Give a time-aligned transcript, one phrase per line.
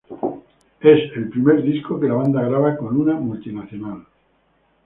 [0.79, 4.03] Es el primer disco que la banda graba con una multinacional.